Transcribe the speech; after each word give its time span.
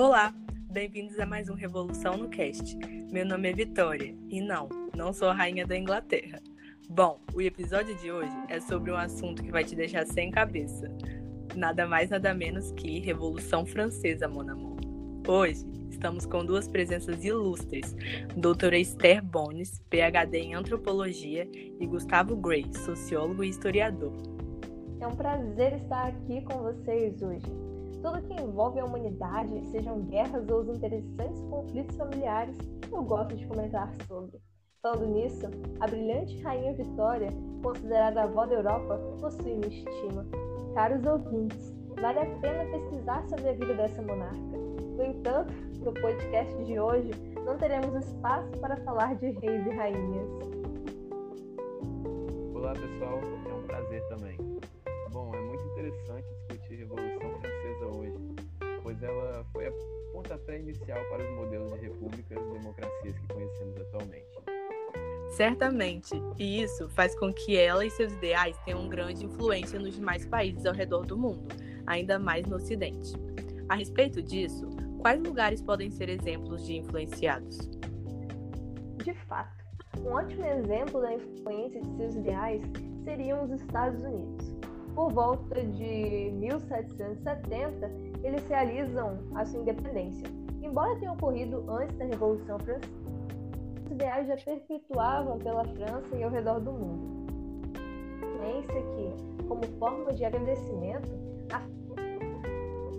Olá, 0.00 0.34
bem-vindos 0.72 1.20
a 1.20 1.26
mais 1.26 1.50
um 1.50 1.54
Revolução 1.54 2.16
no 2.16 2.30
Cast. 2.30 2.74
Meu 3.12 3.26
nome 3.26 3.50
é 3.50 3.52
Vitória 3.52 4.16
e 4.30 4.40
não, 4.40 4.66
não 4.96 5.12
sou 5.12 5.28
a 5.28 5.34
rainha 5.34 5.66
da 5.66 5.76
Inglaterra. 5.76 6.40
Bom, 6.88 7.20
o 7.34 7.42
episódio 7.42 7.94
de 7.96 8.10
hoje 8.10 8.32
é 8.48 8.60
sobre 8.60 8.90
um 8.90 8.96
assunto 8.96 9.42
que 9.42 9.50
vai 9.50 9.62
te 9.62 9.76
deixar 9.76 10.06
sem 10.06 10.30
cabeça. 10.30 10.90
Nada 11.54 11.86
mais, 11.86 12.08
nada 12.08 12.32
menos 12.32 12.72
que 12.72 12.98
Revolução 13.00 13.66
Francesa, 13.66 14.26
mon 14.26 14.48
amour. 14.48 14.78
Hoje 15.28 15.66
estamos 15.90 16.24
com 16.24 16.46
duas 16.46 16.66
presenças 16.66 17.22
ilustres, 17.22 17.94
doutora 18.34 18.78
Esther 18.78 19.22
Bones, 19.22 19.82
PhD 19.90 20.38
em 20.38 20.54
Antropologia, 20.54 21.46
e 21.52 21.86
Gustavo 21.86 22.34
Gray, 22.36 22.64
sociólogo 22.86 23.44
e 23.44 23.50
historiador. 23.50 24.14
É 24.98 25.06
um 25.06 25.14
prazer 25.14 25.74
estar 25.74 26.06
aqui 26.06 26.40
com 26.40 26.62
vocês 26.62 27.20
hoje. 27.20 27.59
Tudo 28.02 28.22
que 28.22 28.42
envolve 28.42 28.80
a 28.80 28.84
humanidade, 28.86 29.62
sejam 29.66 30.00
guerras 30.04 30.48
ou 30.48 30.60
os 30.60 30.68
interessantes 30.68 31.42
conflitos 31.50 31.96
familiares, 31.96 32.56
eu 32.90 33.02
gosto 33.02 33.36
de 33.36 33.46
comentar 33.46 33.92
sobre. 34.08 34.40
Falando 34.80 35.06
nisso, 35.08 35.46
a 35.80 35.86
brilhante 35.86 36.40
Rainha 36.40 36.72
Vitória, 36.72 37.28
considerada 37.62 38.22
a 38.22 38.24
avó 38.24 38.46
da 38.46 38.54
Europa, 38.54 38.98
possui 39.20 39.54
minha 39.54 39.68
estima. 39.68 40.26
Caros 40.74 41.04
ouvintes, 41.04 41.74
vale 42.00 42.20
a 42.20 42.26
pena 42.38 42.64
pesquisar 42.70 43.22
sobre 43.28 43.50
a 43.50 43.52
vida 43.52 43.74
dessa 43.74 44.00
monarca. 44.00 44.56
No 44.96 45.04
entanto, 45.04 45.52
no 45.80 45.92
podcast 45.92 46.64
de 46.64 46.80
hoje, 46.80 47.10
não 47.44 47.58
teremos 47.58 47.94
espaço 48.06 48.50
para 48.60 48.78
falar 48.78 49.14
de 49.16 49.30
reis 49.30 49.66
e 49.66 49.70
rainhas. 49.70 50.28
Olá 52.54 52.72
pessoal, 52.72 53.20
para 60.78 61.22
os 61.22 61.36
modelos 61.36 61.72
de 61.72 61.78
repúblicas 61.80 62.38
e 62.38 62.52
democracias 62.52 63.18
que 63.18 63.28
conhecemos 63.28 63.80
atualmente. 63.80 64.30
Certamente, 65.30 66.14
e 66.38 66.62
isso 66.62 66.88
faz 66.90 67.18
com 67.18 67.32
que 67.32 67.56
ela 67.56 67.84
e 67.84 67.90
seus 67.90 68.12
ideais 68.12 68.56
tenham 68.64 68.88
grande 68.88 69.24
influência 69.24 69.78
nos 69.78 69.94
demais 69.94 70.26
países 70.26 70.66
ao 70.66 70.74
redor 70.74 71.06
do 71.06 71.16
mundo, 71.16 71.48
ainda 71.86 72.18
mais 72.18 72.46
no 72.46 72.56
Ocidente. 72.56 73.12
A 73.68 73.76
respeito 73.76 74.20
disso, 74.20 74.68
quais 74.98 75.22
lugares 75.22 75.62
podem 75.62 75.90
ser 75.90 76.08
exemplos 76.08 76.66
de 76.66 76.76
influenciados? 76.78 77.58
De 79.04 79.14
fato, 79.26 79.64
um 79.98 80.08
ótimo 80.08 80.44
exemplo 80.44 81.00
da 81.00 81.14
influência 81.14 81.80
de 81.80 81.96
seus 81.96 82.14
ideais 82.16 82.62
seriam 83.04 83.44
os 83.44 83.50
Estados 83.52 84.02
Unidos. 84.02 84.54
Por 84.94 85.12
volta 85.12 85.62
de 85.62 86.30
1770, 86.32 87.90
eles 88.24 88.46
realizam 88.48 89.18
a 89.34 89.44
sua 89.46 89.60
independência, 89.60 90.26
embora 90.62 90.96
tenha 90.98 91.12
ocorrido 91.12 91.64
antes 91.68 91.96
da 91.96 92.04
Revolução 92.04 92.58
Francesa 92.58 93.00
os 93.84 93.90
ideais 93.92 94.28
já 94.28 94.36
perpetuavam 94.36 95.38
pela 95.38 95.64
França 95.64 96.16
e 96.16 96.22
ao 96.22 96.30
redor 96.30 96.60
do 96.60 96.72
mundo. 96.72 97.26
Pensa 98.40 98.72
que, 98.72 99.44
como 99.46 99.62
forma 99.78 100.12
de 100.12 100.24
agradecimento, 100.24 101.10
a 101.52 101.60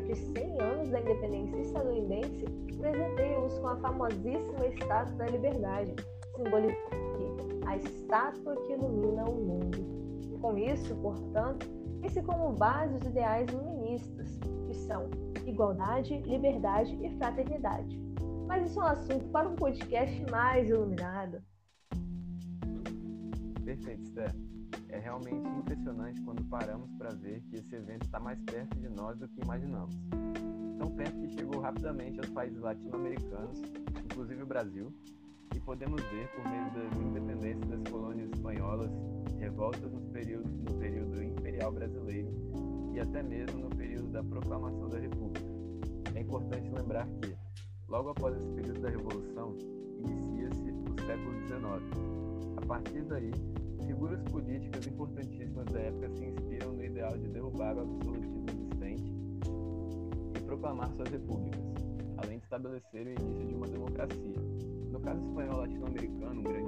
de 0.00 0.14
100 0.14 0.60
anos 0.62 0.88
da 0.88 1.00
independência 1.00 1.58
estadunidense 1.58 2.46
presenteia-os 2.78 3.58
com 3.58 3.68
a 3.68 3.76
famosíssima 3.76 4.66
Estátua 4.66 5.14
da 5.16 5.26
Liberdade, 5.26 5.94
simbolizando 6.34 7.08
a 7.66 7.76
estátua 7.76 8.56
que 8.66 8.72
ilumina 8.72 9.24
o 9.24 9.34
mundo. 9.34 10.38
Com 10.40 10.56
isso, 10.56 10.94
portanto, 10.96 11.66
esse 12.02 12.22
como 12.22 12.52
base 12.52 12.96
os 12.96 13.04
ideais 13.04 13.46
iluministas, 13.50 14.40
igualdade, 15.50 16.18
liberdade 16.22 16.94
e 17.04 17.16
fraternidade. 17.16 17.98
Mas 18.46 18.70
isso 18.70 18.80
é 18.80 18.84
um 18.84 18.86
assunto 18.86 19.28
para 19.28 19.48
um 19.48 19.54
podcast 19.54 20.30
mais 20.30 20.68
iluminado. 20.68 21.42
Perfeito, 23.64 24.02
Esther. 24.02 24.34
É 24.88 24.98
realmente 24.98 25.46
impressionante 25.48 26.20
quando 26.22 26.42
paramos 26.44 26.90
para 26.92 27.10
ver 27.10 27.42
que 27.42 27.56
esse 27.56 27.74
evento 27.74 28.04
está 28.04 28.18
mais 28.18 28.40
perto 28.44 28.78
de 28.78 28.88
nós 28.88 29.18
do 29.18 29.28
que 29.28 29.42
imaginamos. 29.42 29.94
Tão 30.78 30.90
perto 30.92 31.18
que 31.20 31.28
chegou 31.28 31.60
rapidamente 31.60 32.18
aos 32.18 32.30
países 32.30 32.58
latino-americanos, 32.58 33.60
inclusive 34.04 34.42
o 34.42 34.46
Brasil, 34.46 34.92
e 35.54 35.60
podemos 35.60 36.00
ver, 36.04 36.28
por 36.28 36.48
meio 36.48 36.70
das 36.72 36.98
independências 36.98 37.68
das 37.68 37.82
colônias 37.90 38.30
espanholas, 38.30 38.90
revoltas 39.38 39.92
no 39.92 40.00
período, 40.12 40.48
no 40.48 40.78
período 40.78 41.22
imperial 41.22 41.72
brasileiro 41.72 42.32
e 42.98 43.00
até 43.00 43.22
mesmo 43.22 43.60
no 43.60 43.70
período 43.70 44.08
da 44.08 44.24
proclamação 44.24 44.88
da 44.88 44.98
República. 44.98 45.46
É 46.14 46.20
importante 46.20 46.68
lembrar 46.70 47.06
que, 47.06 47.36
Logo 47.88 48.10
após 48.10 48.36
esse 48.36 48.46
período 48.48 48.80
da 48.82 48.90
Revolução, 48.90 49.56
inicia-se 49.98 50.70
o 50.70 51.06
século 51.06 51.32
XIX. 51.46 52.58
A 52.58 52.66
partir 52.66 53.02
daí, 53.04 53.30
figuras 53.86 54.22
políticas 54.24 54.86
importantíssimas 54.86 55.64
da 55.66 55.80
época 55.80 56.10
se 56.10 56.26
inspiram 56.26 56.72
no 56.72 56.84
ideal 56.84 57.16
de 57.16 57.28
derrubar 57.28 57.78
o 57.78 57.80
absolutismo 57.80 58.44
existente 58.50 59.10
e 60.36 60.40
proclamar 60.42 60.92
suas 60.96 61.08
repúblicas, 61.08 61.62
além 62.18 62.38
de 62.38 62.44
estabelecer 62.44 63.06
o 63.06 63.10
início 63.10 63.46
de 63.46 63.54
uma 63.54 63.66
democracia. 63.68 64.36
No 64.92 65.00
caso 65.00 65.24
espanhol 65.26 65.56
latino-americano, 65.60 66.40
um 66.40 66.44
grandíssimo 66.44 66.67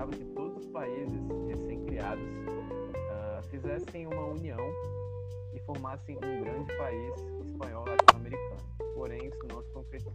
ele 0.00 0.06
almejava 0.06 0.10
que 0.12 0.24
todos 0.34 0.56
os 0.56 0.66
países 0.66 1.20
recém-criados 1.48 2.24
uh, 2.24 3.42
fizessem 3.48 4.06
uma 4.06 4.26
união 4.26 4.58
e 5.54 5.60
formassem 5.60 6.16
um 6.16 6.42
grande 6.42 6.76
país 6.76 7.14
espanhol 7.44 7.84
latino-americano. 7.86 8.60
Porém, 8.94 9.26
isso 9.26 9.46
não 9.48 9.62
se 9.62 9.70
concretizou. 9.72 10.12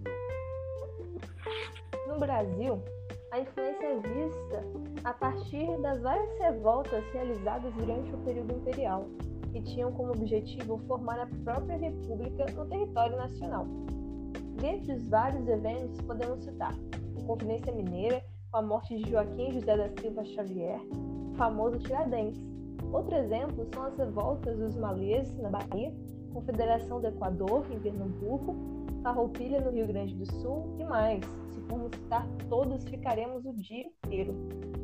No 2.08 2.20
Brasil, 2.20 2.82
a 3.32 3.40
influência 3.40 3.86
é 3.86 4.00
vista 4.00 4.64
a 5.04 5.14
partir 5.14 5.78
das 5.82 6.02
várias 6.02 6.40
revoltas 6.40 7.04
realizadas 7.14 7.74
durante 7.74 8.14
o 8.14 8.18
período 8.20 8.54
imperial, 8.56 9.06
que 9.52 9.62
tinham 9.62 9.92
como 9.92 10.12
objetivo 10.12 10.78
formar 10.88 11.20
a 11.20 11.28
própria 11.44 11.78
república 11.78 12.46
no 12.54 12.66
território 12.68 13.18
nacional. 13.18 13.68
Dentre 14.62 14.94
os 14.94 15.08
vários 15.10 15.48
eventos, 15.48 16.02
podemos 16.02 16.44
citar 16.44 16.74
a 16.74 17.26
Conferência 17.26 17.74
Mineira, 17.74 18.24
com 18.56 18.60
a 18.60 18.62
morte 18.62 18.96
de 18.96 19.12
Joaquim 19.12 19.52
José 19.52 19.76
da 19.76 19.90
Silva 20.00 20.24
Xavier, 20.24 20.80
famoso 21.36 21.78
Tiradentes. 21.80 22.42
Outro 22.94 23.14
exemplo 23.14 23.68
são 23.74 23.84
as 23.84 23.98
revoltas 23.98 24.58
dos 24.58 24.78
malês 24.78 25.38
na 25.40 25.50
Bahia, 25.50 25.94
Confederação 26.32 27.02
do 27.02 27.08
Equador, 27.08 27.66
em 27.70 27.78
Pernambuco, 27.82 28.56
Farroupilha, 29.04 29.60
no 29.60 29.72
Rio 29.72 29.86
Grande 29.88 30.16
do 30.16 30.26
Sul 30.40 30.74
e 30.80 30.86
mais. 30.86 31.22
Se 31.52 31.60
formos 31.68 31.92
citar 31.98 32.26
todos, 32.48 32.86
ficaremos 32.86 33.46
o 33.46 33.52
dia 33.52 33.88
inteiro. 34.06 34.34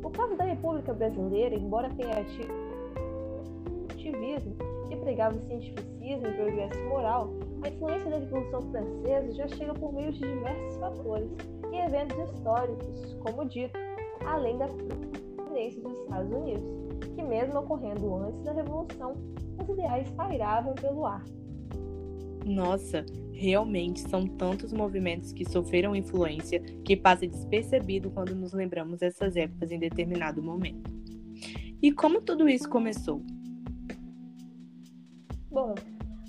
O 0.04 0.10
caso 0.10 0.36
da 0.36 0.44
República 0.44 0.92
Brasileira, 0.92 1.54
embora 1.54 1.88
tenha 1.94 2.12
ativismo 3.88 4.54
pregava 5.02 5.38
cientificismo 5.46 6.26
e 6.26 6.32
progresso 6.32 6.78
moral, 6.88 7.30
a 7.62 7.68
influência 7.68 8.10
da 8.10 8.18
Revolução 8.18 8.62
Francesa 8.70 9.32
já 9.32 9.48
chega 9.48 9.74
por 9.74 9.92
meio 9.92 10.12
de 10.12 10.20
diversos 10.20 10.76
fatores 10.78 11.28
e 11.72 11.76
eventos 11.76 12.30
históricos, 12.30 13.14
como 13.20 13.44
dito, 13.48 13.78
além 14.24 14.56
da 14.58 14.66
independência 14.66 15.82
dos 15.82 15.98
Estados 15.98 16.32
Unidos, 16.32 16.64
que 17.14 17.22
mesmo 17.22 17.58
ocorrendo 17.58 18.14
antes 18.14 18.42
da 18.42 18.52
Revolução, 18.52 19.14
os 19.60 19.68
ideais 19.68 20.08
pairavam 20.10 20.74
pelo 20.74 21.04
ar. 21.04 21.24
Nossa, 22.44 23.04
realmente 23.32 24.00
são 24.00 24.26
tantos 24.26 24.72
movimentos 24.72 25.32
que 25.32 25.44
sofreram 25.44 25.94
influência 25.94 26.60
que 26.84 26.96
passa 26.96 27.26
despercebido 27.26 28.10
quando 28.10 28.34
nos 28.34 28.52
lembramos 28.52 28.98
dessas 28.98 29.36
épocas 29.36 29.70
em 29.70 29.78
determinado 29.78 30.42
momento. 30.42 30.90
E 31.80 31.90
como 31.92 32.20
tudo 32.20 32.48
isso 32.48 32.68
começou? 32.68 33.22
Bom, 35.52 35.74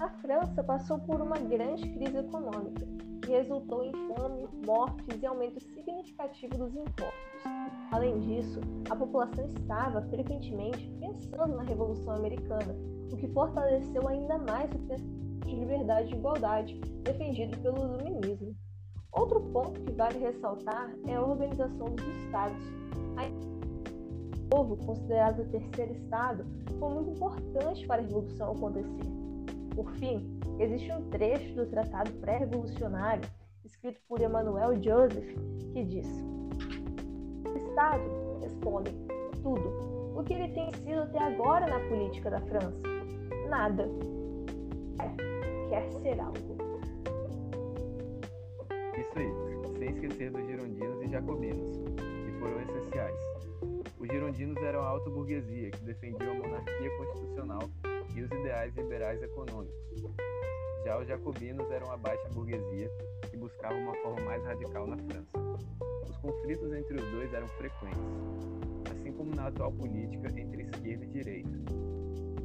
a 0.02 0.10
França 0.10 0.62
passou 0.62 1.00
por 1.00 1.22
uma 1.22 1.38
grande 1.38 1.90
crise 1.94 2.18
econômica 2.18 2.86
que 3.22 3.32
resultou 3.32 3.82
em 3.86 3.94
fome, 3.94 4.50
mortes 4.66 5.22
e 5.22 5.26
aumento 5.26 5.62
significativo 5.62 6.58
dos 6.58 6.76
impostos. 6.76 7.42
Além 7.94 8.20
disso, 8.20 8.60
a 8.90 8.96
população 8.98 9.46
estava 9.46 10.02
frequentemente 10.10 10.92
pensando 11.00 11.56
na 11.56 11.64
Revolução 11.64 12.16
Americana, 12.16 12.76
o 13.14 13.16
que 13.16 13.30
fortaleceu 13.30 14.06
ainda 14.10 14.38
mais 14.40 14.70
o 14.74 14.80
princípio 14.80 15.40
de 15.46 15.56
liberdade 15.56 16.14
e 16.14 16.18
igualdade 16.18 16.82
defendido 17.04 17.58
pelo 17.60 17.78
iluminismo. 17.78 18.54
Outro 19.14 19.40
ponto 19.40 19.80
que 19.80 19.94
vale 19.94 20.20
ressaltar 20.20 20.94
é 21.08 21.16
a 21.16 21.24
organização 21.24 21.96
dos 21.96 22.06
estados. 22.26 22.62
O 23.48 23.53
povo, 24.54 24.78
considerado 24.78 25.42
o 25.42 25.46
terceiro 25.46 25.94
estado, 25.94 26.46
foi 26.78 26.90
muito 26.94 27.10
importante 27.10 27.88
para 27.88 28.04
a 28.04 28.06
revolução 28.06 28.52
acontecer. 28.52 29.04
Por 29.76 29.92
fim, 29.94 30.40
existe 30.60 30.92
um 30.92 31.10
trecho 31.10 31.56
do 31.56 31.66
Tratado 31.66 32.12
Pré-Revolucionário, 32.22 33.28
escrito 33.66 34.00
por 34.08 34.22
Emmanuel 34.22 34.76
Joseph, 34.76 35.36
que 35.74 35.84
diz: 35.84 36.08
Estado? 37.56 38.04
Respondem: 38.44 38.94
tudo. 39.42 40.14
O 40.16 40.24
que 40.24 40.36
ele 40.36 40.50
tem 40.50 40.72
sido 40.74 41.02
até 41.02 41.18
agora 41.18 41.66
na 41.66 41.80
política 41.90 42.30
da 42.30 42.40
França? 42.42 42.80
Nada. 43.50 43.90
É, 45.02 45.70
quer 45.70 45.92
ser 45.94 46.20
algo. 46.20 46.38
Isso 49.00 49.18
aí, 49.18 49.80
sem 49.80 49.90
esquecer 49.90 50.32
dos 50.32 50.46
girondinos 50.46 51.02
e 51.02 51.10
jacobinos, 51.10 51.78
que 51.98 52.40
foram 52.40 52.62
essenciais. 52.62 53.73
Os 54.04 54.10
girondinos 54.10 54.58
eram 54.58 54.82
a 54.82 54.88
alta 54.90 55.10
burguesia 55.10 55.72
que 55.72 55.82
defendiam 55.86 56.32
a 56.32 56.36
monarquia 56.36 56.98
constitucional 56.98 57.62
e 58.14 58.22
os 58.22 58.30
ideais 58.30 58.76
liberais 58.76 59.24
econômicos. 59.24 60.04
Já 60.84 61.00
os 61.00 61.08
jacobinos 61.08 61.72
eram 61.72 61.90
a 61.90 61.96
baixa 61.96 62.28
burguesia 62.34 62.92
que 63.32 63.38
buscava 63.38 63.74
uma 63.74 63.96
forma 64.02 64.20
mais 64.26 64.44
radical 64.44 64.88
na 64.88 64.98
França. 64.98 65.32
Os 66.10 66.18
conflitos 66.18 66.74
entre 66.74 66.98
os 66.98 67.12
dois 67.12 67.34
eram 67.34 67.48
frequentes, 67.48 68.02
assim 68.92 69.14
como 69.14 69.34
na 69.34 69.48
atual 69.48 69.72
política 69.72 70.28
entre 70.38 70.64
esquerda 70.64 71.06
e 71.06 71.08
direita, 71.08 71.58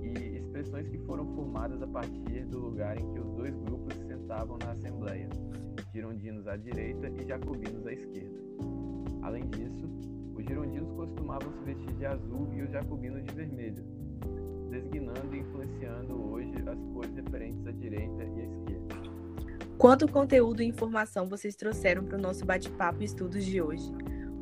e 0.00 0.36
expressões 0.36 0.88
que 0.88 0.98
foram 0.98 1.26
formadas 1.34 1.82
a 1.82 1.88
partir 1.88 2.46
do 2.46 2.60
lugar 2.60 2.96
em 2.96 3.12
que 3.14 3.18
os 3.18 3.32
dois 3.32 3.56
grupos 3.56 3.96
se 3.96 4.06
sentavam 4.06 4.58
na 4.58 4.70
Assembleia, 4.70 5.28
girondinos 5.92 6.46
à 6.46 6.56
direita 6.56 7.08
e 7.08 7.26
jacobinos 7.26 7.84
à 7.84 7.92
esquerda. 7.92 8.38
Além 9.22 9.44
disso, 9.48 9.88
os 10.38 10.44
girondinos 10.46 10.90
costumavam 10.92 11.52
se 11.52 11.64
vestir 11.64 11.94
de 11.94 12.06
azul 12.06 12.48
e 12.54 12.62
os 12.62 12.70
jacobinos 12.70 13.24
de 13.24 13.34
vermelho, 13.34 13.84
designando 14.70 15.34
e 15.34 15.40
influenciando 15.40 16.30
hoje 16.30 16.52
as 16.66 16.78
cores 16.92 17.14
referentes 17.16 17.66
à 17.66 17.72
direita 17.72 18.24
e 18.24 18.40
à 18.40 18.44
esquerda. 18.44 19.18
Quanto 19.76 20.08
conteúdo 20.08 20.62
e 20.62 20.66
informação 20.66 21.26
vocês 21.26 21.56
trouxeram 21.56 22.04
para 22.04 22.16
o 22.16 22.20
nosso 22.20 22.44
bate-papo 22.44 23.02
e 23.02 23.04
estudos 23.04 23.44
de 23.44 23.60
hoje. 23.60 23.92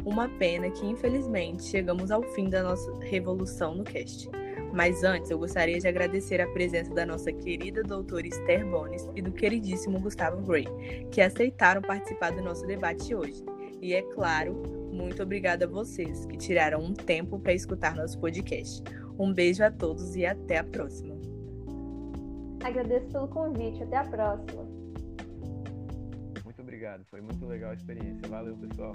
Uma 0.04 0.28
pena 0.28 0.70
que, 0.70 0.86
infelizmente, 0.86 1.64
chegamos 1.64 2.10
ao 2.10 2.22
fim 2.22 2.48
da 2.48 2.62
nossa 2.62 2.92
revolução 3.00 3.74
no 3.74 3.82
cast. 3.82 4.30
Mas 4.72 5.02
antes, 5.02 5.30
eu 5.30 5.38
gostaria 5.38 5.78
de 5.78 5.88
agradecer 5.88 6.40
a 6.40 6.48
presença 6.48 6.92
da 6.94 7.04
nossa 7.04 7.32
querida 7.32 7.82
doutora 7.82 8.26
Esther 8.26 8.66
Bones 8.66 9.08
e 9.14 9.22
do 9.22 9.32
queridíssimo 9.32 9.98
Gustavo 9.98 10.42
Gray, 10.42 10.66
que 11.10 11.20
aceitaram 11.20 11.82
participar 11.82 12.30
do 12.30 12.42
nosso 12.42 12.66
debate 12.66 13.14
hoje. 13.14 13.44
E 13.80 13.94
é 13.94 14.02
claro, 14.02 14.75
muito 14.96 15.22
obrigada 15.22 15.66
a 15.66 15.68
vocês 15.68 16.26
que 16.26 16.36
tiraram 16.36 16.80
um 16.80 16.92
tempo 16.92 17.38
para 17.38 17.52
escutar 17.52 17.94
nosso 17.94 18.18
podcast. 18.18 18.82
Um 19.18 19.32
beijo 19.32 19.62
a 19.62 19.70
todos 19.70 20.16
e 20.16 20.26
até 20.26 20.58
a 20.58 20.64
próxima. 20.64 21.14
Agradeço 22.64 23.06
pelo 23.08 23.28
convite. 23.28 23.82
Até 23.82 23.98
a 23.98 24.04
próxima 24.04 24.76
obrigado. 26.76 27.04
Foi 27.06 27.20
muito 27.20 27.46
legal 27.46 27.70
a 27.70 27.74
experiência. 27.74 28.28
Valeu, 28.28 28.56
pessoal. 28.56 28.92